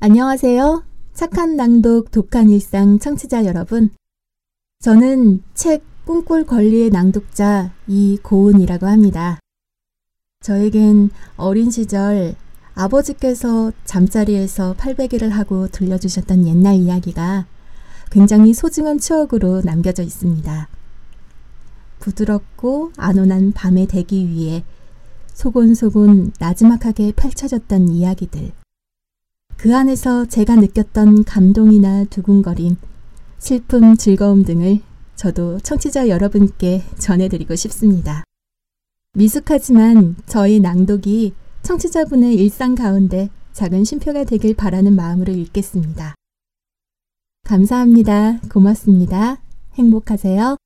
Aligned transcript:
안녕하세요. 0.00 0.84
착한 1.12 1.56
낭독 1.56 2.12
독한 2.12 2.50
일상 2.50 3.00
청취자 3.00 3.44
여러분. 3.44 3.90
저는 4.78 5.42
책 5.54 5.82
꿈꿀 6.04 6.46
권리의 6.46 6.90
낭독자 6.90 7.72
이고은이라고 7.88 8.86
합니다. 8.86 9.40
저에겐 10.40 11.10
어린 11.36 11.72
시절 11.72 12.36
아버지께서 12.74 13.72
잠자리에서 13.84 14.74
팔베개를 14.78 15.30
하고 15.30 15.66
들려주셨던 15.66 16.46
옛날 16.46 16.76
이야기가 16.76 17.46
굉장히 18.12 18.54
소중한 18.54 19.00
추억으로 19.00 19.62
남겨져 19.62 20.04
있습니다. 20.04 20.68
부드럽고 21.98 22.92
안온한 22.96 23.50
밤의 23.50 23.88
대기 23.88 24.28
위에 24.28 24.62
소곤소곤 25.34 26.34
나지막하게 26.38 27.14
펼쳐졌던 27.16 27.88
이야기들. 27.88 28.52
그 29.58 29.74
안에서 29.74 30.24
제가 30.24 30.54
느꼈던 30.54 31.24
감동이나 31.24 32.04
두근거림, 32.04 32.76
슬픔, 33.38 33.96
즐거움 33.96 34.44
등을 34.44 34.78
저도 35.16 35.58
청취자 35.58 36.08
여러분께 36.08 36.84
전해드리고 36.96 37.56
싶습니다. 37.56 38.22
미숙하지만 39.14 40.14
저희 40.26 40.60
낭독이 40.60 41.34
청취자분의 41.64 42.36
일상 42.36 42.76
가운데 42.76 43.30
작은 43.52 43.82
쉼표가 43.82 44.22
되길 44.22 44.54
바라는 44.54 44.94
마음으로 44.94 45.32
읽겠습니다. 45.32 46.14
감사합니다. 47.44 48.38
고맙습니다. 48.48 49.40
행복하세요. 49.74 50.56